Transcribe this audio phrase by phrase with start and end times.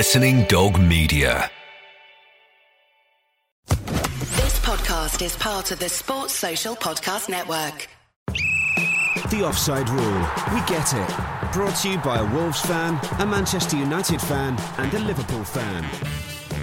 [0.00, 1.50] Listening Dog Media.
[3.68, 7.86] This podcast is part of the Sports Social Podcast Network.
[9.28, 10.26] The Offside Rule.
[10.54, 11.52] We get it.
[11.52, 15.84] Brought to you by a Wolves fan, a Manchester United fan, and a Liverpool fan.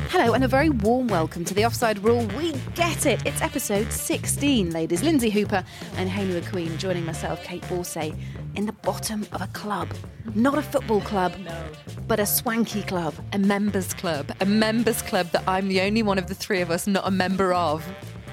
[0.10, 2.26] Hello, and a very warm welcome to the Offside Rule.
[2.38, 3.26] We get it.
[3.26, 5.04] It's episode 16, ladies.
[5.04, 5.66] Lynsey Hooper
[5.98, 8.18] and Hayley McQueen joining myself, Kait Borsay,
[8.56, 9.90] in the bottom of a club.
[10.34, 11.62] Not a football club, no.
[12.08, 13.16] but a swanky club.
[13.34, 14.32] A members club.
[14.40, 17.12] A members club that I'm the only one of the three of us not a
[17.12, 17.86] member of.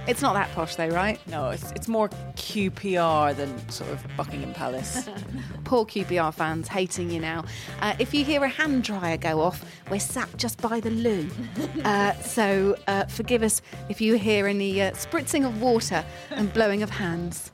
[0.06, 1.18] It's not that posh, though, right?
[1.28, 5.08] No, it's, it's more QPR than sort of Buckingham Palace.
[5.64, 7.44] Poor QPR fans hating you now.
[7.80, 11.28] Uh, if you hear a hand dryer go off, we're sat just by the loo.
[11.84, 16.82] Uh, so uh, forgive us if you hear any uh, spritzing of water and blowing
[16.82, 17.52] of hands.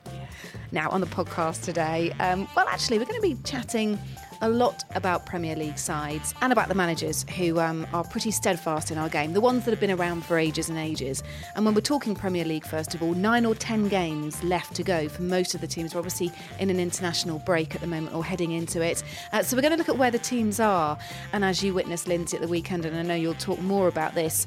[0.72, 3.98] Now, on the podcast today, um, well, actually, we're going to be chatting
[4.40, 8.90] a lot about Premier League sides and about the managers who um, are pretty steadfast
[8.90, 11.22] in our game, the ones that have been around for ages and ages.
[11.54, 14.82] And when we're talking Premier League, first of all, nine or ten games left to
[14.82, 15.94] go for most of the teams.
[15.94, 19.02] We're obviously in an international break at the moment or heading into it.
[19.32, 20.98] Uh, so we're going to look at where the teams are.
[21.32, 24.14] And as you witnessed, Lynsey, at the weekend, and I know you'll talk more about
[24.14, 24.46] this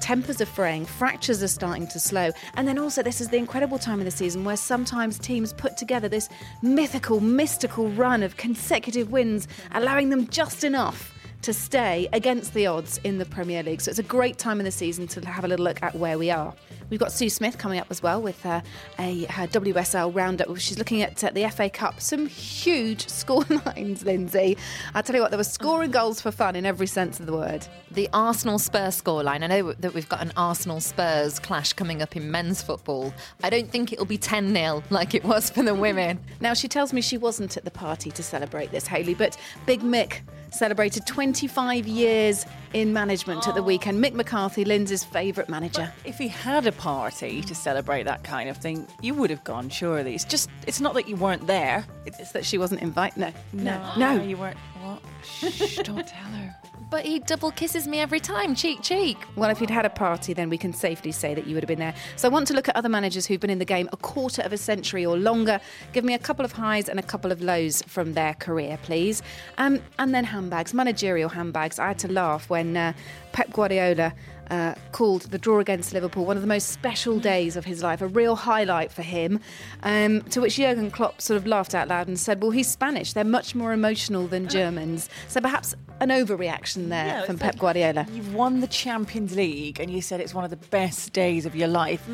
[0.00, 2.30] tempers are fraying, fractures are starting to slow.
[2.54, 5.76] And then also, this is the incredible time of the season where sometimes teams put
[5.76, 6.28] together this
[6.62, 12.98] mythical, mystical run of consecutive wins, allowing them just enough to stay against the odds
[12.98, 13.80] in the Premier League.
[13.80, 16.18] So it's a great time in the season to have a little look at where
[16.18, 16.54] we are.
[16.90, 18.62] We've got Sue Smith coming up as well with uh,
[18.98, 20.56] a her WSL roundup.
[20.58, 22.00] She's looking at uh, the FA Cup.
[22.00, 24.56] Some huge scorelines, Lynsey.
[24.92, 27.32] I tell you what, there were scoring goals for fun in every sense of the
[27.32, 27.66] word.
[27.92, 29.44] The Arsenal Spurs scoreline.
[29.44, 33.14] I know that we've got an Arsenal Spurs clash coming up in men's football.
[33.44, 36.18] I don't think it'll be 10 0 like it was for the women.
[36.40, 39.80] now, she tells me she wasn't at the party to celebrate this, Hayley, but Big
[39.80, 44.02] Mick celebrated 25 years in management at the weekend.
[44.02, 45.92] Mick McCarthy, Lynsey's favourite manager.
[46.02, 49.44] But if he had a party to celebrate that kind of thing, you would have
[49.44, 50.14] gone, surely.
[50.14, 51.84] It's just, it's not that you weren't there.
[52.06, 53.18] It's that she wasn't invited.
[53.18, 53.32] No.
[53.52, 53.92] No.
[53.98, 54.16] No.
[54.16, 54.22] no.
[54.22, 54.56] You weren't.
[54.82, 55.02] What?
[55.22, 56.56] Shh, don't tell her.
[56.90, 59.18] But he double kisses me every time, cheek, cheek.
[59.36, 61.68] Well, if you'd had a party, then we can safely say that you would have
[61.68, 61.94] been there.
[62.16, 64.40] So I want to look at other managers who've been in the game a quarter
[64.40, 65.60] of a century or longer.
[65.92, 69.22] Give me a couple of highs and a couple of lows from their career, please.
[69.58, 71.78] Um, and then handbags, managerial handbags.
[71.78, 72.94] I had to laugh when uh,
[73.32, 74.14] Pep Guardiola
[74.50, 78.00] uh, called the draw against Liverpool one of the most special days of his life,
[78.02, 79.40] a real highlight for him.
[79.82, 83.12] Um, to which Jurgen Klopp sort of laughed out loud and said, "Well, he's Spanish;
[83.12, 87.60] they're much more emotional than Germans." So perhaps an overreaction there Yeah, from Pep like
[87.60, 88.06] Guardiola.
[88.12, 91.54] You've won the Champions League and you said it's one of the best days of
[91.54, 92.08] your life,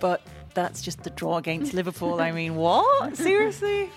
[0.00, 0.22] but
[0.54, 2.18] that's just the draw against Liverpool.
[2.20, 3.14] I mean, what?
[3.28, 3.90] Seriously?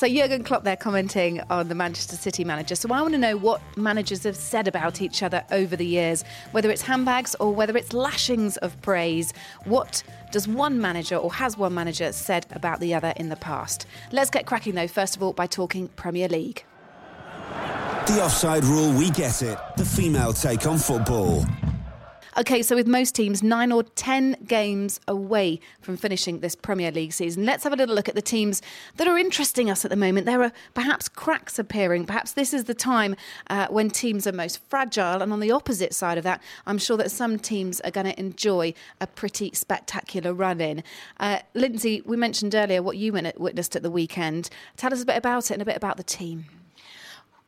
[0.00, 2.74] So Jurgen Klopp there commenting on the Manchester City manager.
[2.74, 6.24] So I want to know what managers have said about each other over the years,
[6.52, 9.34] whether it's handbags or whether it's lashings of praise.
[9.66, 10.02] What
[10.32, 13.84] does one manager or has one manager said about the other in the past?
[14.10, 16.64] Let's get cracking though, first of all, by talking Premier League.
[18.06, 18.90] The Offside Rule.
[18.94, 19.58] We get it.
[19.76, 21.44] The female take on football.
[22.40, 27.12] Okay, so with most teams nine or ten games away from finishing this Premier League
[27.12, 28.62] season, let's have a little look at the teams
[28.96, 30.24] that are interesting us at the moment.
[30.24, 32.06] There are perhaps cracks appearing.
[32.06, 33.14] Perhaps this is the time
[33.50, 35.20] uh, when teams are most fragile.
[35.20, 38.18] And on the opposite side of that, I'm sure that some teams are going to
[38.18, 40.82] enjoy a pretty spectacular run in.
[41.18, 44.48] Uh, Lynsey, we mentioned earlier what you witnessed at the weekend.
[44.78, 46.46] Tell us a bit about it and a bit about the team.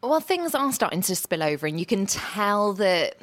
[0.03, 3.15] Well, things are starting to spill over, and you can tell that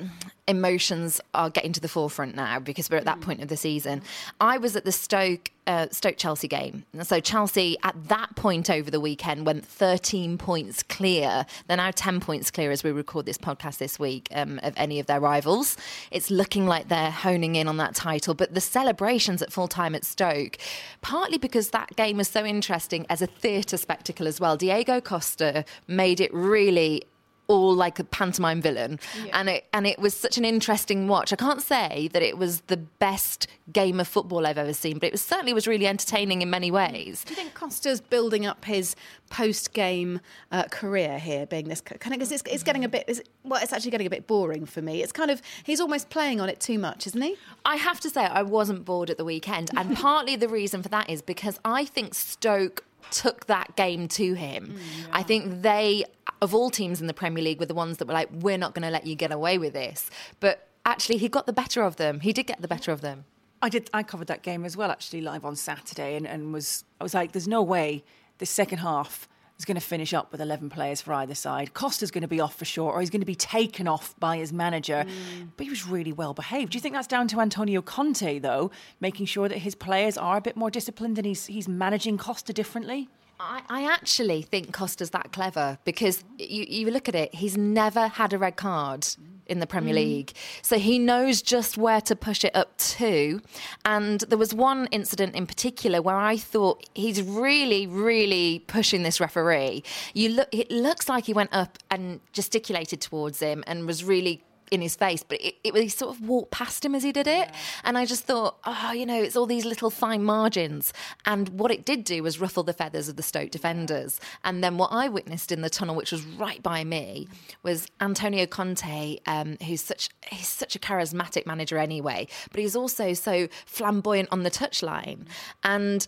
[0.50, 4.02] emotions are getting to the forefront now because we're at that point of the season.
[4.42, 8.90] I was at the Stoke uh, Stoke Chelsea game, so Chelsea at that point over
[8.90, 11.46] the weekend went 13 points clear.
[11.68, 15.00] They're now 10 points clear as we record this podcast this week um, of any
[15.00, 15.78] of their rivals.
[16.10, 19.94] It's looking like they're honing in on that title, but the celebrations at full time
[19.94, 20.58] at Stoke,
[21.02, 24.58] partly because that game was so interesting as a theatre spectacle as well.
[24.58, 27.04] Diego Costa made it really
[27.50, 28.98] all like a pantomime villain
[29.34, 32.62] and it and it was such an interesting watch i can't say that it was
[32.62, 36.42] the best game of football i've ever seen but it was certainly was really entertaining
[36.42, 38.96] in many ways Do you think Costa's building up his
[39.30, 40.20] post-game
[40.52, 43.62] uh, career here, being this kind of because it's, it's getting a bit is, well,
[43.62, 45.02] it's actually getting a bit boring for me.
[45.02, 47.38] It's kind of he's almost playing on it too much, isn't he?
[47.66, 49.72] I have to say, I wasn't bored at the weekend.
[49.76, 54.34] And partly the reason for that is because I think Stoke took that game to
[54.34, 54.76] him.
[54.76, 56.06] Mm, I think they,
[56.42, 58.74] of all teams in the Premier League, were the ones that were like, we're not
[58.74, 60.10] going to let you get away with this.
[60.40, 62.20] But actually, he got the better of them.
[62.22, 63.26] He did get the better of them.
[63.62, 63.90] I did.
[63.94, 67.14] I covered that game as well, actually, live on Saturday, and, and was I was
[67.14, 68.06] like, "There's no way
[68.38, 69.28] this second half
[69.60, 71.74] is going to finish up with 11 players for either side.
[71.74, 74.38] Costa's going to be off for sure, or he's going to be taken off by
[74.38, 75.06] his manager.
[75.06, 75.50] Mm.
[75.58, 76.72] But he was really well behaved.
[76.72, 78.72] Do you think that's down to Antonio Conte, though,
[79.02, 82.54] making sure that his players are a bit more disciplined and he's, he's managing Costa
[82.54, 83.10] differently?
[83.40, 88.08] I, I, actually think Costa's that clever because you, you look at it, he's never
[88.08, 89.08] had a red card
[89.50, 89.98] in the Premier mm.
[89.98, 90.34] League.
[90.62, 93.42] So he knows just where to push it up to.
[93.86, 99.20] And there was one incident in particular where I thought he's really, really pushing this
[99.20, 99.84] referee.
[100.14, 104.44] You look, it looks like he went up and gesticulated towards him and was really
[104.72, 107.28] in his face, but it, it, he sort of walked past him as he did
[107.28, 107.50] it.
[107.50, 107.56] Yeah.
[107.84, 110.94] And I just thought, oh, you know, it's all these little fine margins.
[111.26, 114.20] And what it did do was ruffle the feathers of the Stoke defenders.
[114.44, 117.28] And then what I witnessed in the tunnel, which was right by me,
[117.64, 123.14] was Antonio Conte, um, who's such he's such a charismatic manager anyway, but he's also
[123.14, 125.26] so flamboyant on the touchline.
[125.64, 126.08] And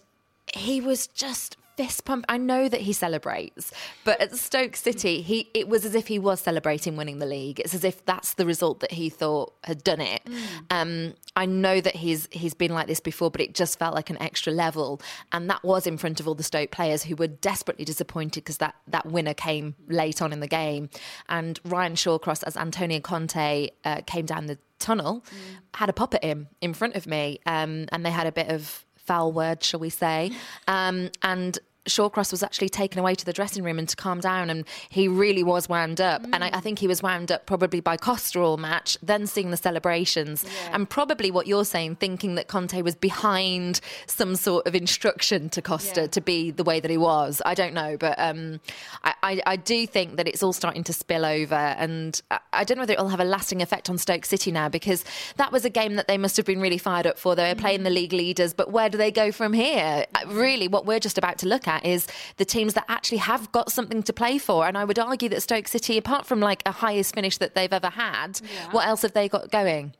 [0.54, 2.26] he was just fist pump.
[2.30, 3.72] I know that he celebrates,
[4.04, 7.60] but at Stoke City, he it was as if he was celebrating winning the league.
[7.60, 10.22] It's as if that's the result that he thought had done it.
[10.26, 10.42] Mm.
[10.70, 14.10] Um, I know that he's he's been like this before, but it just felt like
[14.10, 15.02] an extra level,
[15.32, 18.58] and that was in front of all the Stoke players who were desperately disappointed because
[18.58, 20.90] that that winner came late on in the game,
[21.30, 25.58] and Ryan Shawcross as Antonio Conte uh, came down the tunnel, mm.
[25.76, 28.50] had a pop at him in front of me, um, and they had a bit
[28.50, 30.32] of foul word, shall we say.
[30.68, 31.58] Um, and
[31.88, 35.08] Shawcross was actually taken away to the dressing room and to calm down, and he
[35.08, 36.22] really was wound up.
[36.22, 36.30] Mm.
[36.34, 39.50] And I, I, think he was wound up probably by Costa all match, then seeing
[39.50, 40.76] the celebrations, yeah.
[40.76, 45.62] and probably what you're saying, thinking that Conte was behind some sort of instruction to
[45.62, 46.08] Costa yeah.
[46.08, 47.42] to be the way that he was.
[47.46, 48.60] I don't know, but um,
[49.04, 52.22] I, I, I, do think that it's all starting to spill over, and
[52.54, 55.04] I, don't know whether it will have a lasting effect on Stoke City now because
[55.38, 57.36] that was a game that they must have been really fired up for.
[57.36, 57.62] They were mm.
[57.62, 60.06] playing the league leaders, but where do they go from here?
[60.28, 62.08] Really, what we're just about to look at at is
[62.38, 64.68] the teams that actually have got something to play for.
[64.68, 67.74] And I would argue that Stoke City, apart from like a highest finish that they've
[67.74, 68.72] ever had, yeah.
[68.72, 69.94] what else have they got going?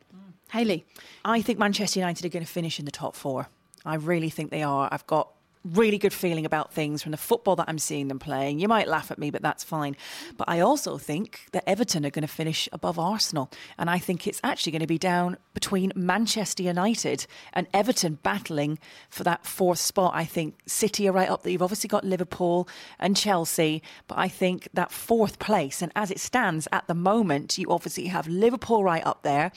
[0.52, 0.86] Hayley,
[1.24, 3.48] I think Manchester United are going to finish in the top four.
[3.86, 4.90] I really think they are.
[4.92, 5.32] I've got
[5.64, 8.60] really good feeling about things from the football that I'm seeing them playing.
[8.60, 9.96] You might laugh at me, but that's fine.
[10.38, 13.52] But I also think that Everton are going to finish above Arsenal.
[13.78, 18.80] And I think it's actually going to be down between Manchester United and Everton battling
[19.10, 20.14] for that fourth spot.
[20.16, 21.52] I think City are right up there.
[21.52, 22.68] You've obviously got Liverpool
[23.00, 27.58] and Chelsea, but I think that fourth place, and as it stands at the moment,
[27.58, 29.52] you obviously have Liverpool right up there.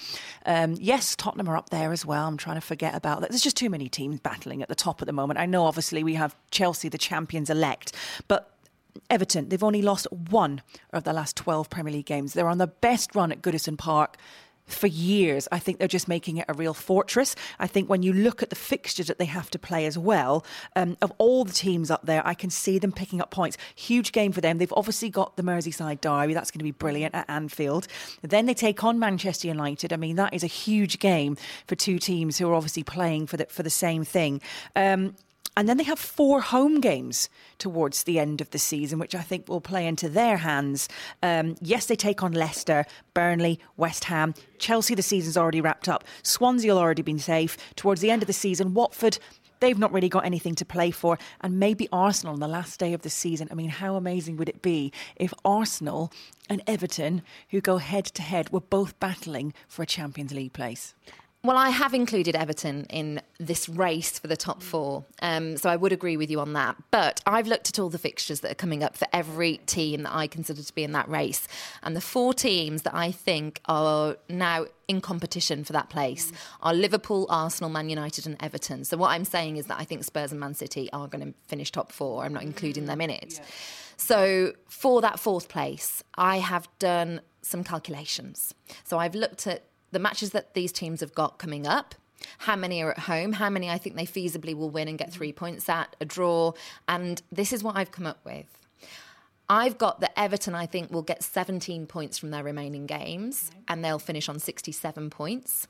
[0.44, 2.26] Um, yes, Tottenham are up there as well.
[2.26, 3.30] I'm trying to forget about that.
[3.30, 5.38] There's just too many teams battling at the top at the moment.
[5.38, 7.92] I know, obviously, obviously we have Chelsea, the champions elect,
[8.26, 8.50] but
[9.10, 10.62] Everton, they've only lost one
[10.92, 12.32] of the last 12 Premier League games.
[12.32, 14.16] They're on the best run at Goodison Park
[14.66, 15.46] for years.
[15.52, 17.36] I think they're just making it a real fortress.
[17.58, 20.44] I think when you look at the fixtures that they have to play as well,
[20.74, 23.56] um, of all the teams up there, I can see them picking up points.
[23.74, 24.58] Huge game for them.
[24.58, 26.34] They've obviously got the Merseyside derby.
[26.34, 27.86] That's going to be brilliant at Anfield.
[28.22, 29.92] Then they take on Manchester United.
[29.92, 31.36] I mean, that is a huge game
[31.66, 34.40] for two teams who are obviously playing for the, for the same thing.
[34.74, 35.14] Um,
[35.56, 37.28] and then they have four home games
[37.58, 40.88] towards the end of the season, which I think will play into their hands.
[41.22, 42.84] Um, yes, they take on Leicester,
[43.14, 44.34] Burnley, West Ham.
[44.58, 46.04] Chelsea, the season's already wrapped up.
[46.22, 47.56] Swansea will already been safe.
[47.76, 49.18] Towards the end of the season, Watford,
[49.60, 51.18] they've not really got anything to play for.
[51.40, 53.48] And maybe Arsenal on the last day of the season.
[53.50, 56.12] I mean, how amazing would it be if Arsenal
[56.48, 60.94] and Everton, who go head to head, were both battling for a Champions League place?
[61.44, 65.76] Well, I have included Everton in this race for the top four, um, so I
[65.76, 66.74] would agree with you on that.
[66.90, 70.14] But I've looked at all the fixtures that are coming up for every team that
[70.14, 71.46] I consider to be in that race,
[71.82, 76.36] and the four teams that I think are now in competition for that place mm.
[76.62, 78.82] are Liverpool, Arsenal, Man United, and Everton.
[78.84, 81.34] So what I'm saying is that I think Spurs and Man City are going to
[81.46, 82.24] finish top four.
[82.24, 83.34] I'm not including them in it.
[83.36, 83.44] Yeah.
[83.98, 88.54] So for that fourth place, I have done some calculations.
[88.84, 91.94] So I've looked at the matches that these teams have got coming up
[92.38, 95.12] how many are at home, how many I think they feasibly will win and get
[95.12, 95.36] three mm.
[95.36, 96.52] points at, a draw.
[96.88, 98.46] And this is what I've come up with.
[99.48, 103.84] I've got that Everton, I think, will get 17 points from their remaining games and
[103.84, 105.68] they'll finish on 67 points.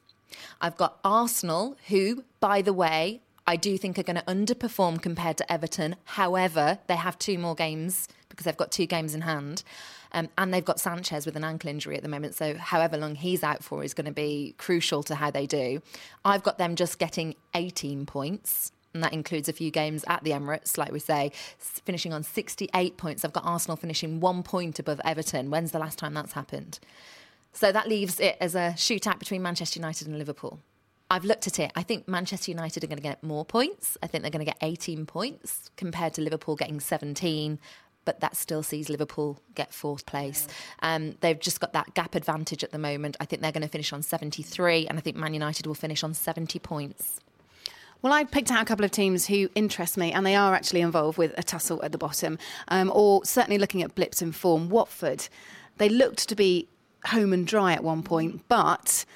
[0.60, 5.36] I've got Arsenal, who, by the way, I do think are going to underperform compared
[5.38, 5.96] to Everton.
[6.04, 9.64] However, they have two more games because they've got two games in hand.
[10.14, 12.34] Um, and they've got Sanchez with an ankle injury at the moment.
[12.36, 15.82] So, however long he's out for is going to be crucial to how they do.
[16.24, 18.72] I've got them just getting 18 points.
[18.94, 22.96] And that includes a few games at the Emirates, like we say, finishing on 68
[22.96, 23.24] points.
[23.24, 25.50] I've got Arsenal finishing one point above Everton.
[25.50, 26.78] When's the last time that's happened?
[27.52, 30.60] So that leaves it as a shootout between Manchester United and Liverpool.
[31.10, 31.70] I've looked at it.
[31.74, 33.98] I think Manchester United are going to get more points.
[34.02, 37.58] I think they're going to get 18 points compared to Liverpool getting 17
[38.04, 40.46] but that still sees Liverpool get fourth place.
[40.80, 43.16] Um, they've just got that gap advantage at the moment.
[43.20, 46.02] I think they're going to finish on 73, and I think Man United will finish
[46.02, 47.20] on 70 points.
[48.02, 50.82] Well, I've picked out a couple of teams who interest me, and they are actually
[50.82, 54.68] involved with a tussle at the bottom, um, or certainly looking at blips in form.
[54.68, 55.26] Watford,
[55.78, 56.68] they looked to be
[57.06, 59.06] home and dry at one point, but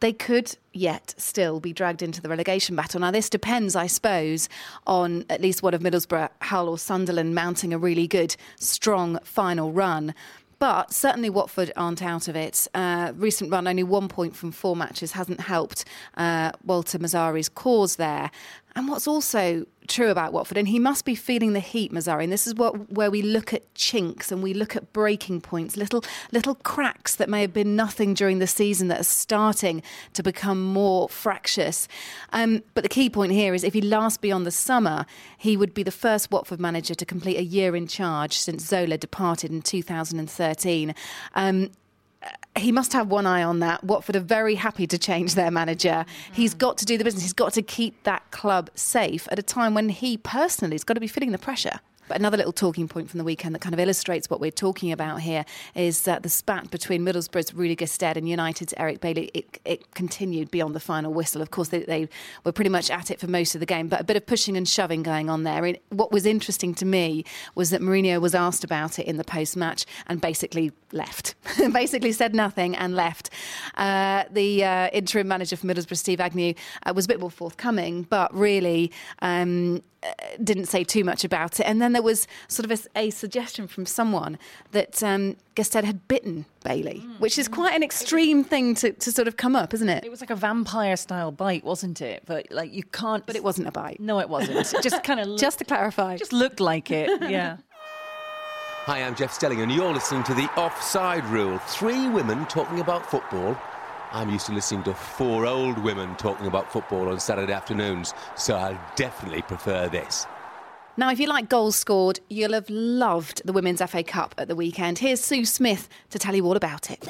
[0.00, 3.00] they could yet still be dragged into the relegation battle.
[3.00, 4.48] Now, this depends, I suppose,
[4.86, 9.72] on at least one of Middlesbrough, Hull, or Sunderland mounting a really good, strong final
[9.72, 10.14] run.
[10.58, 12.66] But certainly Watford aren't out of it.
[12.74, 15.84] Uh, recent run, only one point from four matches, hasn't helped
[16.16, 18.30] uh, Walter Mazzarri's cause there.
[18.76, 22.24] And what's also true about Watford, and he must be feeling the heat, Mazzarri.
[22.24, 25.76] And this is what where we look at chinks and we look at breaking points,
[25.76, 29.82] little little cracks that may have been nothing during the season that are starting
[30.14, 31.86] to become more fractious.
[32.32, 35.06] Um, but the key point here is if he lasts beyond the summer,
[35.38, 38.98] he would be the first Watford manager to complete a year in charge since Zola
[38.98, 40.94] departed in 2013.
[41.34, 41.70] Um,
[42.56, 43.82] he must have one eye on that.
[43.82, 46.04] Watford are very happy to change their manager.
[46.32, 46.58] He's mm.
[46.58, 47.22] got to do the business.
[47.22, 50.94] He's got to keep that club safe at a time when he personally has got
[50.94, 51.80] to be feeling the pressure.
[52.08, 54.92] But another little talking point from the weekend that kind of illustrates what we're talking
[54.92, 55.44] about here
[55.74, 60.50] is that the spat between Middlesbrough's Rudy Gestede and United's Eric Bailly, it, it continued
[60.50, 61.40] beyond the final whistle.
[61.42, 62.08] Of course, they, they,
[62.44, 64.56] were pretty much at it for most of the game, but a bit of pushing
[64.56, 65.64] and shoving going on there.
[65.64, 69.24] And what was interesting to me was that Mourinho was asked about it in the
[69.24, 71.34] post match and basically left,
[71.72, 73.30] basically said nothing and left.
[73.76, 78.02] Uh, the uh, interim manager for Middlesbrough, Steve Agnew, uh, was a bit more forthcoming,
[78.02, 78.92] but really
[79.22, 79.82] um,
[80.42, 81.64] didn't say too much about it.
[81.64, 84.38] And then there was sort of a, a suggestion from someone
[84.72, 87.20] that um, Gestede had bitten Bailly, mm.
[87.20, 90.04] which is quite an extreme thing to, to sort of come up, isn't it?
[90.04, 92.22] It was like a vampire style bite, wasn't it?
[92.26, 93.24] But like you can't.
[93.26, 94.00] But it wasn't a bite.
[94.00, 94.72] No, it wasn't.
[94.72, 95.38] It just kind of.
[95.38, 96.16] just to clarify.
[96.16, 97.10] Just looked like it.
[97.30, 97.58] Yeah.
[98.86, 101.56] Hi, I'm Jeff Stelling, and you're listening to the Offside Rule.
[101.58, 103.56] Three women talking about football
[104.14, 108.54] I'm used to listening to four old women talking about football on Saturday afternoons, so
[108.56, 110.24] I definitely prefer this.
[110.96, 114.54] Now, if you like goals scored, you'll have loved the Women's FA Cup at the
[114.54, 115.00] weekend.
[115.00, 117.04] Here's Sue Smith to tell you all about it.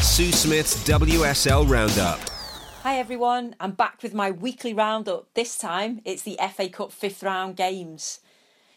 [0.00, 2.18] Sue Smith's WSL Roundup.
[2.82, 5.34] Hi everyone, I'm back with my weekly roundup.
[5.34, 8.20] This time it's the FA Cup fifth round games.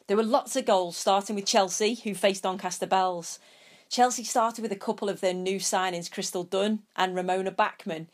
[0.07, 3.39] There were lots of goals, starting with Chelsea, who faced Doncaster Belles.
[3.91, 8.07] Chelsea started with a couple of their new signings, Crystal Dunn and Ramona Bachmann.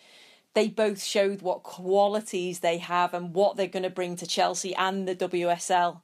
[0.55, 4.73] They both showed what qualities they have and what they're going to bring to Chelsea
[4.73, 6.01] and the WSL.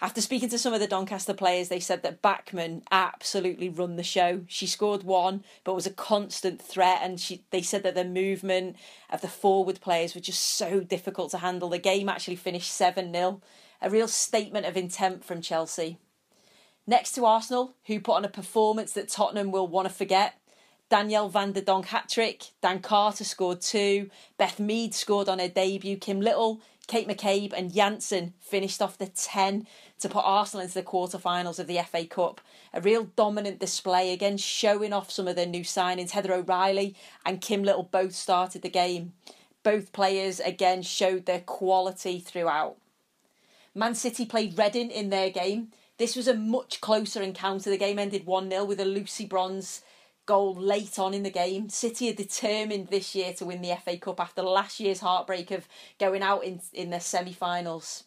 [0.00, 4.02] After speaking to some of the Doncaster players, they said that Bachmann absolutely run the
[4.02, 4.40] show.
[4.48, 8.74] She scored one, but was a constant threat, and she, they said that the movement
[9.08, 11.68] of the forward players were just so difficult to handle.
[11.68, 13.40] The game actually finished 7 0,
[13.80, 15.98] a real statement of intent from Chelsea.
[16.86, 20.34] Next to Arsenal, who put on a performance that Tottenham will want to forget.
[20.90, 25.48] Danielle van de Donk hat trick, Dan Carter scored two, Beth Mead scored on her
[25.48, 29.66] debut, Kim Little, Kate McCabe, and Janssen finished off the 10
[30.00, 32.40] to put Arsenal into the quarterfinals of the FA Cup.
[32.74, 36.10] A real dominant display, again showing off some of their new signings.
[36.10, 39.12] Heather O'Reilly and Kim Little both started the game.
[39.62, 42.76] Both players again showed their quality throughout.
[43.74, 45.68] Man City played Reading in their game.
[45.98, 47.70] This was a much closer encounter.
[47.70, 49.82] The game ended 1 0 with a Lucy Bronze
[50.26, 51.68] goal late on in the game.
[51.68, 55.68] City are determined this year to win the FA Cup after last year's heartbreak of
[55.98, 58.04] going out in, in the semi finals.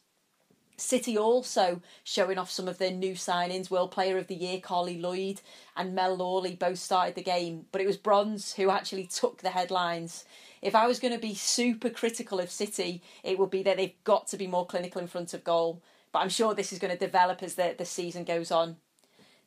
[0.77, 3.69] City also showing off some of their new signings.
[3.69, 5.39] World Player of the Year Carly Lloyd
[5.77, 9.51] and Mel Lawley both started the game, but it was Bronze who actually took the
[9.51, 10.25] headlines.
[10.61, 14.03] If I was going to be super critical of City, it would be that they've
[14.03, 15.81] got to be more clinical in front of goal.
[16.15, 18.77] But I'm sure this is going to develop as the, the season goes on.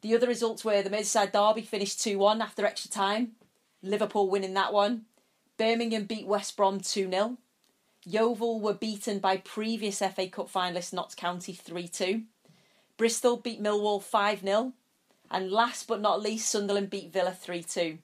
[0.03, 3.33] The other results were the Merseyside Derby finished 2 1 after extra time,
[3.83, 5.07] Liverpool winning that one.
[5.57, 7.39] Birmingham beat West Brom 2 0.
[8.05, 12.25] Yeovil were beaten by previous FA Cup finalists Notts County 3 2.
[12.99, 14.75] Bristol beat Millwall 5 0.
[15.31, 17.97] And last but not least, Sunderland beat Villa 3 2.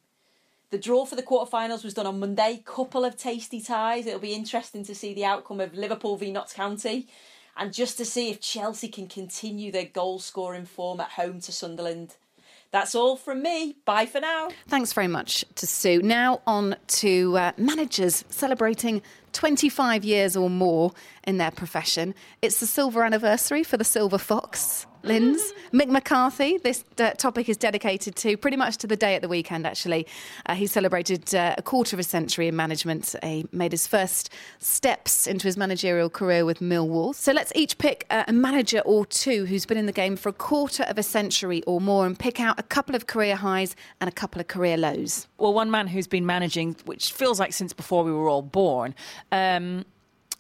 [0.71, 2.63] The draw for the quarterfinals was done on Monday.
[2.65, 4.07] Couple of tasty ties.
[4.07, 7.09] It'll be interesting to see the outcome of Liverpool v Notts County
[7.57, 11.53] and just to see if Chelsea can continue their goal scoring form at home to
[11.53, 12.17] Sunderland.
[12.71, 13.77] That's all from me.
[13.85, 14.49] Bye for now.
[14.67, 16.03] Thanks very much to Sue.
[16.03, 19.01] Now on to uh, managers celebrating
[19.35, 20.93] 25 years or more
[21.27, 22.15] in their profession.
[22.41, 24.87] It's the silver anniversary for the Silver Fox.
[25.05, 25.53] Linz.
[25.73, 29.29] Mick McCarthy, this uh, topic is dedicated to pretty much to the day at the
[29.29, 30.07] weekend, actually.
[30.47, 33.15] Uh, he celebrated uh, a quarter of a century in management.
[33.23, 37.15] He made his first steps into his managerial career with Millwall.
[37.15, 40.31] So let's each pick uh, a manager or two who's been in the game for
[40.31, 43.77] a quarter of a century or more and pick out a couple of career highs
[44.01, 45.27] and a couple of career lows.
[45.39, 48.95] Well, one man who's been managing, which feels like since before we were all born,
[49.35, 49.85] um,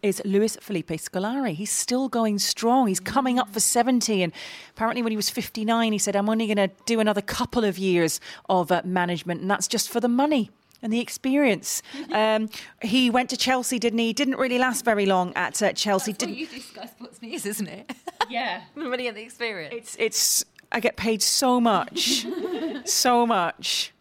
[0.02, 1.54] is Luis Felipe Scolari.
[1.54, 2.88] He's still going strong.
[2.88, 4.22] He's coming up for 70.
[4.22, 4.32] And
[4.76, 7.78] apparently, when he was 59, he said, I'm only going to do another couple of
[7.78, 10.50] years of uh, management, and that's just for the money
[10.82, 11.82] and the experience.
[12.12, 12.48] Um,
[12.82, 14.12] he went to Chelsea, didn't he?
[14.12, 16.12] Didn't really last very long at uh, Chelsea.
[16.12, 17.92] That's didn't what you discuss what's news, isn't it?
[18.30, 18.62] Yeah.
[18.74, 19.74] the money and the experience.
[19.74, 20.44] It's it's.
[20.70, 22.24] I get paid so much,
[22.84, 23.92] so much.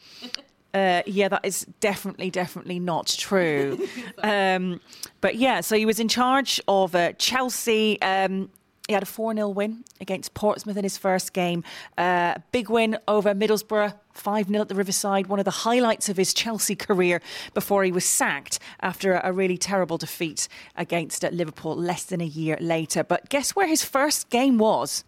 [0.73, 3.87] Uh, yeah, that is definitely, definitely not true.
[4.23, 4.79] Um,
[5.19, 8.01] but yeah, so he was in charge of uh, Chelsea.
[8.01, 8.49] Um,
[8.87, 11.63] he had a 4 0 win against Portsmouth in his first game.
[11.97, 16.17] Uh, big win over Middlesbrough, 5 0 at the Riverside, one of the highlights of
[16.17, 17.21] his Chelsea career
[17.53, 22.25] before he was sacked after a really terrible defeat against uh, Liverpool less than a
[22.25, 23.03] year later.
[23.03, 25.03] But guess where his first game was?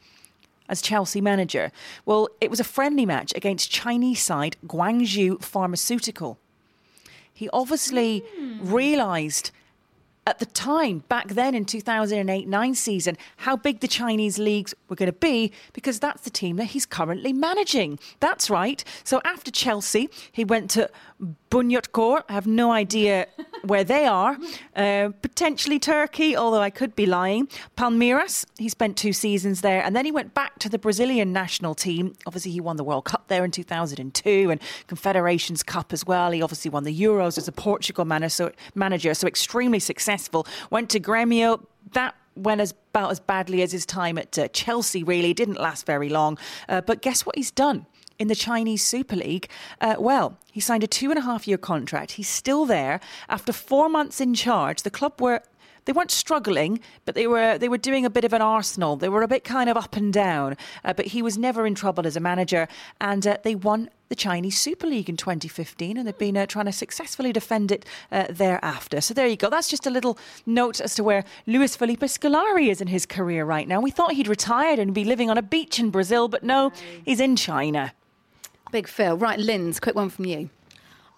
[0.69, 1.71] As Chelsea manager?
[2.05, 6.37] Well, it was a friendly match against Chinese side Guangzhou Pharmaceutical.
[7.33, 8.73] He obviously hmm.
[8.73, 9.51] realised
[10.27, 14.95] at the time, back then in 2008 9 season, how big the Chinese leagues were
[14.95, 17.99] going to be because that's the team that he's currently managing.
[18.19, 18.83] That's right.
[19.03, 20.89] So after Chelsea, he went to
[21.51, 22.23] Bunyodkor.
[22.27, 23.27] I have no idea
[23.63, 24.37] where they are.
[24.75, 27.47] Uh, potentially Turkey, although I could be lying.
[27.77, 29.83] Palmeiras, he spent two seasons there.
[29.83, 32.13] And then he went back to the Brazilian national team.
[32.25, 36.31] Obviously, he won the World Cup there in 2002 and Confederations Cup as well.
[36.31, 40.14] He obviously won the Euros as a Portugal manager, so, manager, so extremely successful.
[40.69, 41.65] Went to Gremio.
[41.93, 45.33] That went as about as badly as his time at uh, Chelsea, really.
[45.33, 46.37] Didn't last very long.
[46.69, 47.85] Uh, but guess what he's done?
[48.17, 49.49] In the Chinese Super League,
[49.81, 52.11] uh, well, he signed a two and a half year contract.
[52.11, 53.01] He's still there.
[53.27, 55.41] After four months in charge, the club were
[55.85, 58.95] they weren't struggling, but they were they were doing a bit of an arsenal.
[58.95, 60.57] They were a bit kind of up and down.
[60.83, 62.67] Uh, but he was never in trouble as a manager,
[62.99, 66.65] and uh, they won the Chinese Super League in 2015, and they've been uh, trying
[66.65, 69.01] to successfully defend it uh, thereafter.
[69.01, 69.49] So there you go.
[69.49, 73.45] That's just a little note as to where Luis Felipe Scolari is in his career
[73.45, 73.81] right now.
[73.81, 76.71] We thought he'd retired and be living on a beach in Brazil, but no,
[77.03, 77.93] he's in China.
[78.71, 79.17] Big Phil.
[79.17, 80.49] Right, Linz, quick one from you.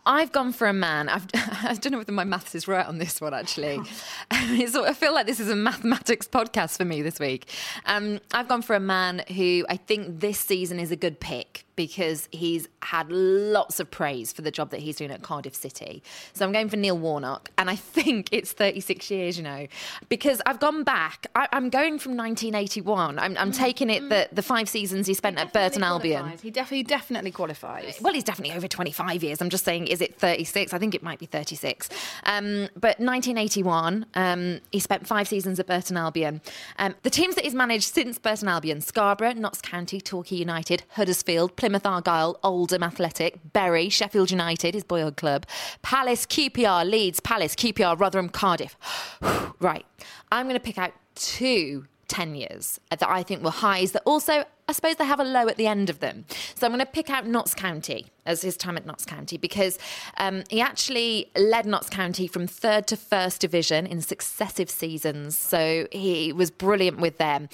[0.08, 1.10] I've gone for a man.
[1.10, 3.82] I've, I don't know whether my maths is right on this one, actually.
[4.32, 7.52] I feel like this is a mathematics podcast for me this week.
[7.86, 11.67] Um, I've gone for a man who I think this season is a good pick
[11.78, 16.04] because he's had lots of praise for the job that he's doing at Cardiff City.
[16.34, 19.68] So I'm going for Neil Warnock, and I think it's 36 years, you know,
[20.10, 21.28] because I've gone back.
[21.36, 23.20] I, I'm going from 1981.
[23.20, 26.34] I'm, I'm taking it that the five seasons he spent at Burton Albion.
[26.42, 28.00] He definitely, definitely qualifies.
[28.02, 29.40] Well, he's definitely over 25 years.
[29.40, 30.74] I'm just saying, is it 36?
[30.74, 31.90] I think it might be 36.
[32.26, 36.42] Um, but 1981, um, he spent five seasons at Burton Albion.
[36.80, 41.56] Um, the teams that he's managed since Burton Albion Scarborough, Notts County, Torquay United, Huddersfield,
[41.68, 45.46] Plymouth Argyle, Oldham Athletic, Bury, Sheffield United, his boyhood club,
[45.82, 48.78] Palace, QPR, Leeds, Palace, QPR, Rotherham, Cardiff.
[49.60, 49.86] right.
[50.32, 54.72] I'm going to pick out two tenures that I think were highs that also, I
[54.72, 56.24] suppose, they have a low at the end of them.
[56.56, 59.78] So I'm going to pick out Notts County as his time at Notts County because
[60.18, 65.38] um, he actually led Notts County from third to first division in successive seasons.
[65.38, 67.50] So he was brilliant with them.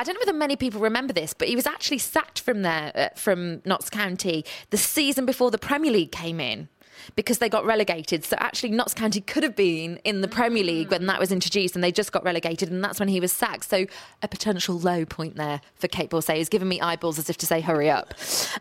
[0.00, 2.90] I don't know whether many people remember this, but he was actually sacked from there,
[2.94, 6.70] uh, from Notts County, the season before the Premier League came in
[7.16, 8.24] because they got relegated.
[8.24, 11.74] So actually, Notts County could have been in the Premier League when that was introduced,
[11.74, 13.68] and they just got relegated, and that's when he was sacked.
[13.68, 13.84] So
[14.22, 17.44] a potential low point there for Kait Borsay is giving me eyeballs as if to
[17.44, 18.14] say, "Hurry up."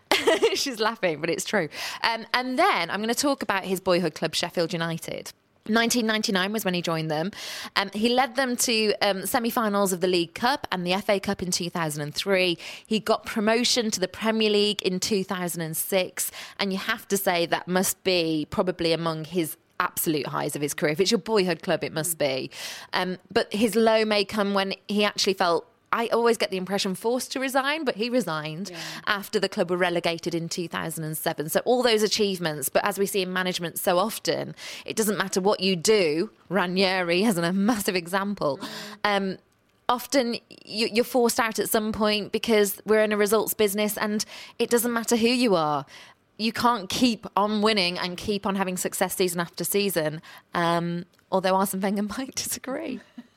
[0.55, 1.69] She's laughing, but it's true.
[2.03, 5.31] Um, and then I'm going to talk about his boyhood club, Sheffield United.
[5.69, 7.31] 1999 was when he joined them.
[7.75, 11.41] Um, he led them to um, semi-finals of the League Cup and the FA Cup
[11.41, 12.57] in 2003.
[12.85, 17.67] He got promotion to the Premier League in 2006, and you have to say that
[17.67, 20.91] must be probably among his absolute highs of his career.
[20.91, 22.51] If it's your boyhood club, it must be.
[22.93, 26.95] Um, but his low may come when he actually felt I always get the impression
[26.95, 28.71] forced to resign, but he resigned
[29.07, 31.49] after the club were relegated in 2007.
[31.49, 35.41] So all those achievements, but as we see in management so often, it doesn't matter
[35.41, 36.29] what you do.
[36.49, 38.59] Ranieri has a massive example.
[39.03, 39.37] Um,
[39.87, 44.23] often you, you're forced out at some point because we're in a results business, and
[44.59, 45.85] it doesn't matter who you are.
[46.37, 50.21] you can't keep on winning and keep on having success season after season.
[50.53, 53.01] Um, although Arsene Wenger might disagree.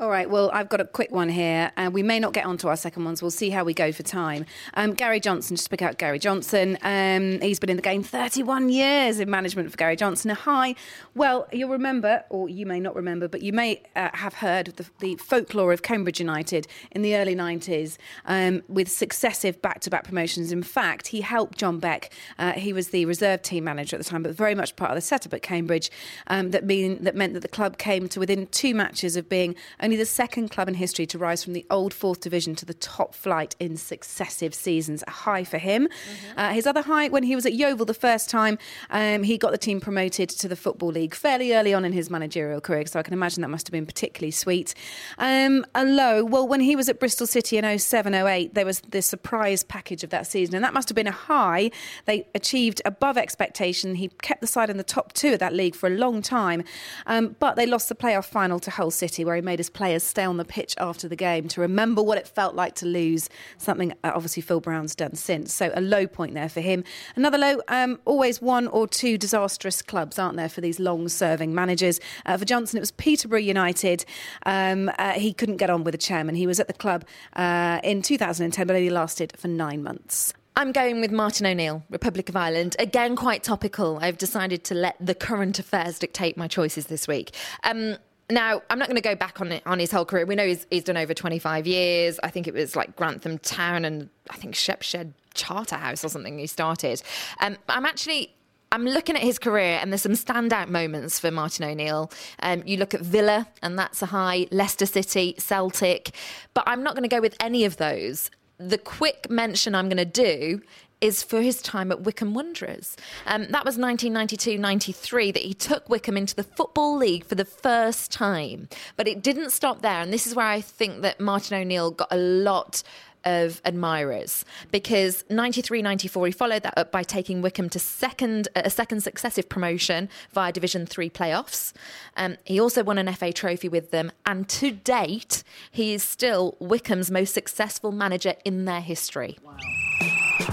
[0.00, 2.46] All right, well, I've got a quick one here, and uh, we may not get
[2.46, 3.22] onto our second ones.
[3.22, 4.44] We'll see how we go for time.
[4.74, 6.76] Um, Gary Johnson, just pick out Gary Johnson.
[6.82, 10.32] Um, he's been in the game 31 years in management for Gary Johnson.
[10.32, 10.74] Hi.
[11.14, 14.86] well, you'll remember, or you may not remember, but you may uh, have heard the,
[14.98, 20.02] the, folklore of Cambridge United in the early 90s um, with successive back to back
[20.02, 20.50] promotions.
[20.50, 22.12] In fact, he helped John Beck.
[22.36, 24.96] Uh, he was the reserve team manager at the time, but very much part of
[24.96, 25.88] the setup at Cambridge
[26.26, 29.54] um, that, mean, that meant that the club came to within two matches of being
[29.84, 32.72] only the second club in history to rise from the old fourth division to the
[32.72, 35.04] top flight in successive seasons.
[35.06, 35.88] A high for him.
[35.88, 36.38] Mm-hmm.
[36.38, 38.56] Uh, his other high, when he was at Yeovil the first time,
[38.88, 42.08] um, he got the team promoted to the Football League fairly early on in his
[42.08, 44.74] managerial career, so I can imagine that must have been particularly sweet.
[45.18, 48.80] Um, a low, well, when he was at Bristol City in 07 08, there was
[48.80, 51.70] the surprise package of that season, and that must have been a high.
[52.06, 53.96] They achieved above expectation.
[53.96, 56.64] He kept the side in the top two of that league for a long time,
[57.04, 60.02] um, but they lost the playoff final to Hull City, where he made his players
[60.02, 63.28] stay on the pitch after the game to remember what it felt like to lose,
[63.58, 65.52] something uh, obviously Phil Brown's done since.
[65.52, 66.84] So a low point there for him.
[67.16, 71.54] Another low, um, always one or two disastrous clubs, aren't there, for these long serving
[71.54, 72.00] managers?
[72.24, 74.04] Uh, for Johnson, it was Peterborough United.
[74.46, 76.34] Um, uh, he couldn't get on with the chairman.
[76.34, 80.32] He was at the club uh, in 2010, but only lasted for nine months.
[80.56, 82.76] I'm going with Martin O'Neill, Republic of Ireland.
[82.78, 83.98] Again, quite topical.
[84.00, 87.34] I've decided to let the current affairs dictate my choices this week.
[87.64, 87.96] Um,
[88.30, 90.24] now, I'm not going to go back on it, on his whole career.
[90.24, 92.18] We know he's, he's done over 25 years.
[92.22, 96.46] I think it was like Grantham Town and I think Shepshed Charterhouse or something he
[96.46, 97.02] started.
[97.40, 98.34] Um, I'm actually
[98.72, 102.10] I'm looking at his career, and there's some standout moments for Martin O'Neill.
[102.40, 104.48] Um, you look at Villa, and that's a high.
[104.50, 106.10] Leicester City, Celtic,
[106.54, 108.32] but I'm not going to go with any of those.
[108.58, 110.60] The quick mention I'm going to do
[111.04, 112.96] is for his time at Wycombe Wanderers.
[113.26, 117.44] Um, that was 1992 93 that he took Wycombe into the Football League for the
[117.44, 118.70] first time.
[118.96, 120.00] But it didn't stop there.
[120.00, 122.82] And this is where I think that Martin O'Neill got a lot
[123.26, 128.68] of admirers because 93 94 he followed that up by taking Wycombe to second a
[128.68, 131.72] second successive promotion via Division 3 playoffs.
[132.18, 136.56] Um, he also won an FA trophy with them and to date he is still
[136.60, 139.38] Wycombe's most successful manager in their history.
[139.42, 139.56] Wow.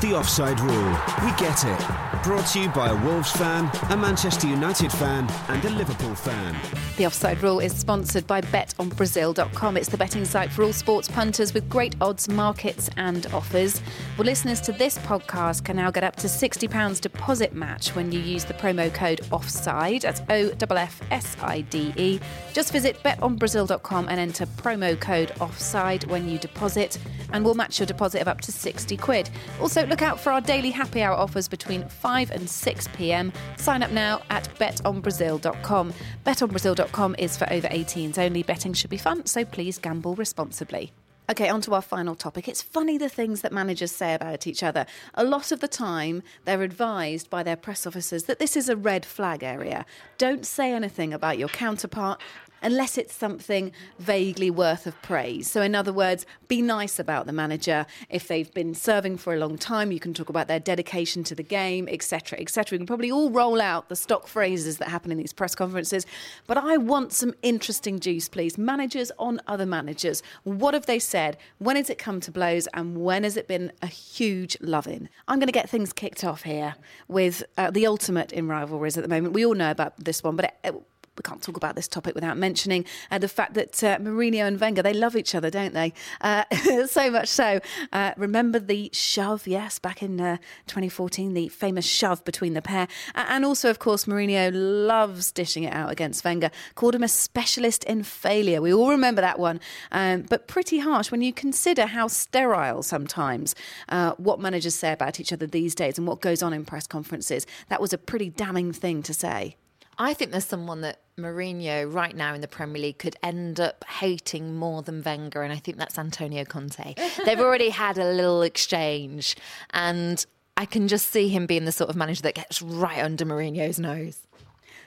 [0.02, 0.98] The Offside Rule.
[1.24, 2.24] We get it.
[2.24, 6.56] Brought to you by a Wolves fan, a Manchester United fan, and a Liverpool fan.
[6.98, 9.78] The Offside Rule is sponsored by betonbrazil.com.
[9.78, 13.80] It's the betting site for all sports punters with great odds, markets, and offers.
[14.18, 18.20] Well, listeners to this podcast can now get up to £60 deposit match when you
[18.20, 20.02] use the promo code OFFSIDE.
[20.02, 22.20] That's O F F S I D E.
[22.54, 26.98] Just visit betonbrazil.com and enter promo code OFFSIDE when you deposit,
[27.34, 29.30] and we'll match your deposit of up to 60 quid.
[29.60, 33.34] Also, look out for our daily happy hour offers between 5 and 6 pm.
[33.58, 35.94] Sign up now at betonbrazil.com.
[36.26, 38.42] Betonbrazil.com is for over 18s only.
[38.42, 40.94] Betting should be fun, so please gamble responsibly.
[41.30, 42.48] Okay, on to our final topic.
[42.48, 44.86] It's funny the things that managers say about each other.
[45.14, 48.78] A lot of the time, they're advised by their press officers that this is a
[48.78, 49.86] red flag area.
[50.18, 52.22] Don't say anything about your counterpart
[52.62, 55.50] unless it's something vaguely worth of praise.
[55.50, 57.86] So, in other words, be nice about the manager.
[58.10, 61.36] If they've been serving for a long time, you can talk about their dedication to
[61.36, 62.76] the game, etc., etc.
[62.76, 66.06] We can probably all roll out the stock phrases that happen in these press conferences.
[66.48, 68.58] But I want some interesting juice, please.
[68.58, 70.24] Managers on other managers.
[70.44, 71.38] What have they said?
[71.60, 72.68] When has it come to blows?
[72.74, 75.10] And when has it been a huge loving?
[75.28, 76.76] I'm going to get things kicked off here
[77.08, 79.34] with uh, the ultimate in rivalries at the moment.
[79.34, 80.76] We all know about this one, but it, it,
[81.18, 84.60] we can't talk about this topic without mentioning uh, the fact that uh, Mourinho and
[84.60, 85.94] Wenger they love each other, don't they?
[86.22, 86.44] Uh,
[86.88, 87.60] so much so.
[87.92, 89.46] Uh, remember the shove?
[89.46, 94.06] Yes, back in uh, 2014, the famous shove between the pair, and also, of course,
[94.06, 96.50] Mourinho loves dishing it out against Wenger.
[96.76, 98.62] Called him a specialist in failure.
[98.62, 99.60] We all remember that one,
[99.92, 103.54] um, but pretty harsh when you consider how sterile sometimes
[103.90, 106.88] uh, what managers say about each other these days and what goes on in press
[106.88, 107.46] conferences.
[107.68, 109.58] That was a pretty damning thing to say.
[109.98, 113.84] I think there's someone that Mourinho right now in the Premier League could end up
[113.86, 116.96] hating more than Wenger, and I think that's Antonio Conte.
[117.26, 119.36] They've already had a little exchange,
[119.72, 120.26] and
[120.58, 123.80] I can just see him being the sort of manager that gets right under Mourinho's
[123.80, 124.26] nose.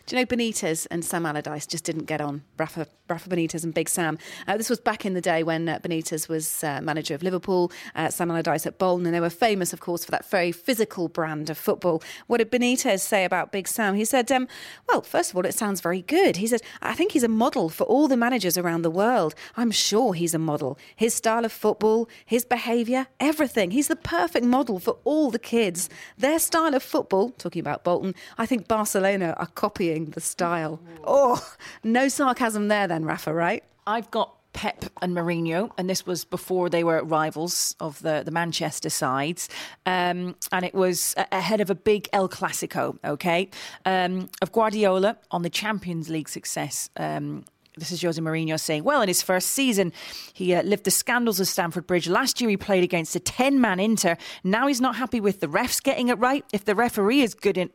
[0.07, 2.43] Do you know Benitez and Sam Allardyce just didn't get on?
[2.59, 4.19] Rafa, Rafa Benitez and Big Sam.
[4.47, 7.73] Uh, this was back in the day when uh, Benitez was uh, manager of Liverpool,
[7.95, 11.09] uh, Sam Allardyce at Bolton, and they were famous, of course, for that very physical
[11.09, 12.03] brand of football.
[12.27, 13.95] What did Benitez say about Big Sam?
[13.95, 14.47] He said, um,
[14.91, 17.71] "Well, first of all, it sounds very good." He said, "I think he's a model
[17.71, 19.35] for all the managers around the world.
[19.57, 20.79] I'm sure he's a model.
[20.95, 23.71] His style of football, his behaviour, everything.
[23.71, 25.89] He's the perfect model for all the kids.
[26.19, 30.81] Their style of football, talking about Bolton, I think Barcelona are copying the style.
[31.05, 31.45] Oh,
[31.83, 33.65] no sarcasm there then, Rafa, right?
[33.87, 38.31] I've got Pep and Mourinho, and this was before they were rivals of the, the
[38.31, 39.49] Manchester sides.
[39.85, 43.51] Um, and it was ahead of a big El Clasico, okay,
[43.85, 46.89] um, of Guardiola on the Champions League success.
[46.97, 47.45] Um,
[47.77, 49.93] this is Jose Mourinho saying, well, in his first season,
[50.33, 52.09] he uh, lived the scandals of Stamford Bridge.
[52.09, 54.17] Last year, he played against a 10 man Inter.
[54.45, 56.45] Now he's not happy with the refs getting it right.
[56.53, 57.71] If the referee is good, in,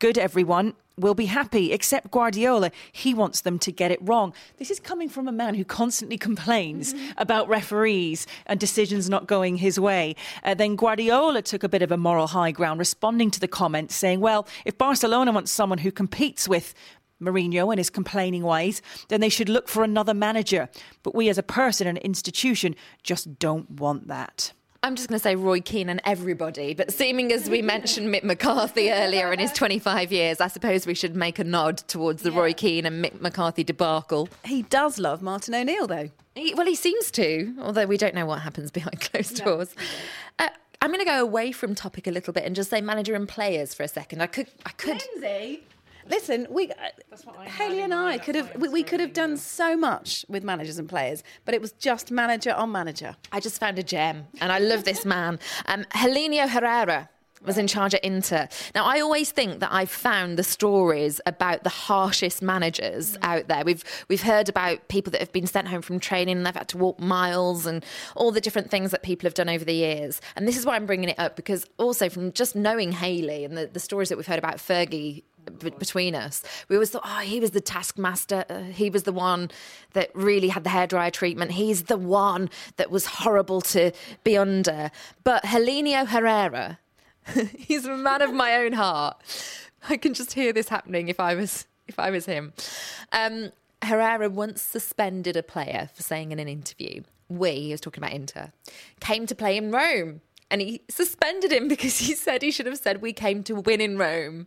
[0.00, 2.70] good everyone will be happy, except Guardiola.
[2.92, 4.32] He wants them to get it wrong.
[4.58, 9.56] This is coming from a man who constantly complains about referees and decisions not going
[9.56, 10.14] his way.
[10.44, 13.94] Uh, then Guardiola took a bit of a moral high ground, responding to the comments,
[13.94, 16.74] saying, well, if Barcelona wants someone who competes with
[17.20, 20.68] Mourinho and his complaining ways, then they should look for another manager.
[21.02, 24.52] But we as a person and institution just don't want that.
[24.84, 28.22] I'm just going to say Roy Keane and everybody, but seeming as we mentioned Mick
[28.22, 32.30] McCarthy earlier in his 25 years, I suppose we should make a nod towards the
[32.30, 34.28] Roy Keane and Mick McCarthy debacle.
[34.44, 36.10] He does love Martin O'Neill, though.
[36.34, 39.74] He, well, he seems to, although we don't know what happens behind closed doors.
[40.38, 40.50] Uh,
[40.82, 43.26] I'm going to go away from topic a little bit and just say manager and
[43.26, 44.20] players for a second.
[44.20, 45.02] I could, I could.
[46.08, 50.24] Listen, we uh, Hayley and I could have we, we could have done so much
[50.28, 53.16] with managers and players, but it was just manager on manager.
[53.32, 55.38] I just found a gem, and I love this man.
[55.66, 57.08] Um, Helenio Herrera
[57.44, 58.48] was in charge at Inter.
[58.74, 63.64] Now, I always think that I've found the stories about the harshest managers out there.
[63.64, 66.68] We've we've heard about people that have been sent home from training and they've had
[66.68, 67.84] to walk miles and
[68.16, 70.20] all the different things that people have done over the years.
[70.36, 73.56] And this is why I'm bringing it up because also from just knowing Hayley and
[73.56, 75.22] the, the stories that we've heard about Fergie
[75.58, 76.42] b- between us.
[76.68, 78.44] We always thought, oh, he was the taskmaster.
[78.48, 79.50] Uh, he was the one
[79.92, 81.52] that really had the hairdryer treatment.
[81.52, 84.90] He's the one that was horrible to be under.
[85.22, 86.78] But Helenio Herrera,
[87.56, 89.16] he's a man of my own heart.
[89.88, 92.52] I can just hear this happening if I was if I was him.
[93.12, 98.02] Um, Herrera once suspended a player for saying in an interview, we, he was talking
[98.02, 98.52] about Inter,
[99.00, 100.20] came to play in Rome.
[100.50, 103.80] And he suspended him because he said he should have said, We came to win
[103.80, 104.46] in Rome.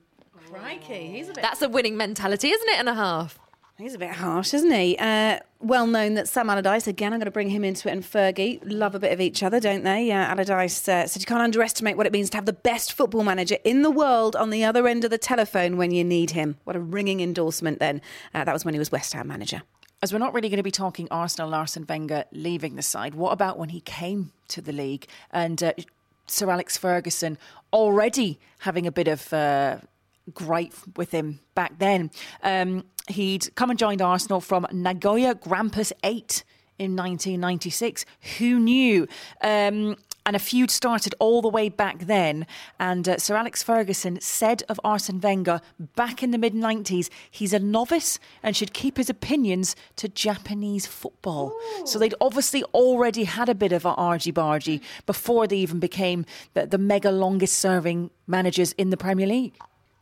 [0.50, 2.80] Crikey, he's a bit That's a winning mentality, isn't it?
[2.80, 3.38] And a half.
[3.78, 4.98] he's a bit harsh, isn't he?
[4.98, 7.13] Uh, well known that Sam Allardyce again.
[7.13, 9.60] I'm going to bring him into it, and Fergie love a bit of each other,
[9.60, 10.12] don't they?
[10.12, 13.24] Uh, Allardyce uh, said you can't underestimate what it means to have the best football
[13.24, 16.58] manager in the world on the other end of the telephone when you need him.
[16.63, 17.80] What a ringing endorsement!
[17.80, 18.02] Then
[18.34, 19.63] uh, that was when he was West Ham manager.
[20.02, 23.32] As we're not really going to be talking Arsenal, Arsene Wenger leaving the side, what
[23.32, 25.74] about when he came to the league and uh,
[26.28, 27.38] Sir Alex Ferguson
[27.74, 29.78] already having a bit of uh,
[30.36, 32.12] gripe with him back then?
[32.43, 36.43] Um, he'd come and joined Arsenal from Nagoya Grampus 8
[36.80, 38.06] in 1996.
[38.38, 39.08] Who knew?
[39.41, 42.46] Um, and a feud started all the way back then.
[42.82, 45.62] And uh, Sir Alex Ferguson said of Arsene Wenger
[45.96, 50.86] back in the mid 90s, he's a novice and should keep his opinions to Japanese
[50.86, 51.58] football.
[51.86, 56.26] So they'd obviously already had a bit of a argy bargy before they even became
[56.54, 59.54] the, the mega longest serving managers in the Premier League.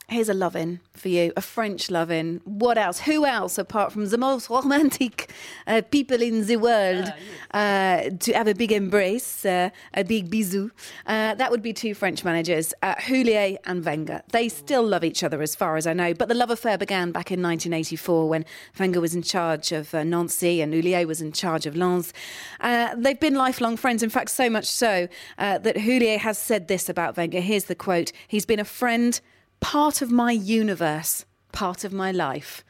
[0.08, 2.40] Here's a loving for you, a French loving.
[2.46, 3.00] What else?
[3.00, 5.32] Who else, apart from the most romantic
[5.66, 7.12] uh, people in the world,
[7.52, 10.70] uh, to have a big embrace, uh, a big bisou?
[11.08, 14.22] Uh, that would be two French managers, uh, Houllier and Wenger.
[14.32, 16.14] They still love each other, as far as I know.
[16.14, 18.46] But the love affair began back in 1984 when
[18.80, 22.14] Wenger was in charge of uh, Nancy and Houllier was in charge of Lens.
[22.60, 24.04] Uh, they've been lifelong friends.
[24.04, 25.08] In fact, so much so
[25.40, 27.40] uh, that Houllier has said this about Wenger.
[27.40, 29.20] Here's the quote: "He's been a friend."
[29.60, 32.64] Part of my universe, part of my life.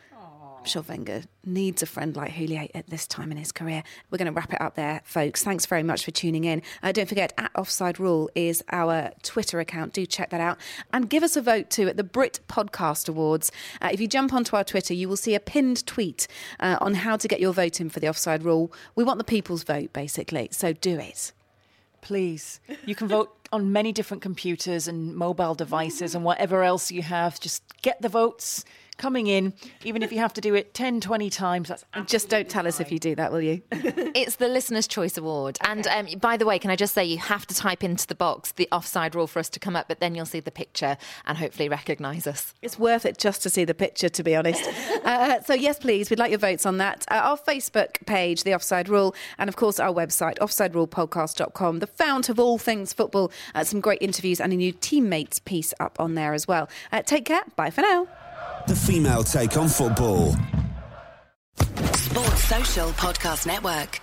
[0.66, 3.84] I'm sure Wenger needs a friend like Houllier at this time in his career.
[4.10, 5.44] We're going to wrap it up there, folks.
[5.44, 6.64] Thanks very much for tuning in.
[6.82, 9.94] Uh, don't forget, at Offside Rule is our Twitter account.
[9.94, 10.58] Do check that out.
[10.92, 13.52] And give us a vote too at the Brit Podcast Awards.
[13.80, 16.28] Uh, if you jump onto our Twitter, you will see a pinned tweet
[16.60, 18.74] uh, on how to get your vote in for the Offside Rule.
[18.96, 20.50] We want the people's vote, basically.
[20.52, 21.32] So do it.
[22.06, 22.60] Please.
[22.86, 27.40] You can vote on many different computers and mobile devices and whatever else you have.
[27.40, 28.64] Just get the votes
[28.98, 29.54] coming in,
[29.84, 31.68] even if you have to do it 10, 20 times.
[31.70, 33.62] That's Just don't tell us if you do that, will you?
[34.16, 35.58] It's the Listener's Choice Award.
[35.62, 38.16] And um, by the way, can I just say you have to type into the
[38.16, 40.98] box the offside rule for us to come up, but then you'll see the picture
[41.26, 42.54] and hopefully recognise us.
[42.62, 44.64] It's worth it just to see the picture, to be honest.
[45.06, 47.06] Uh, so, yes, please, we'd like your votes on that.
[47.12, 52.28] Uh, our Facebook page, The Offside Rule, and of course our website, offsiderulepodcast.com, the fount
[52.30, 53.32] of all things football.
[53.54, 56.68] Uh, some great interviews and a new teammates piece up on there as well.
[56.92, 57.44] Uh, take care.
[57.56, 58.08] Bye for now.
[58.68, 60.36] The female take on football.
[61.96, 64.02] Sports Social Podcast Network.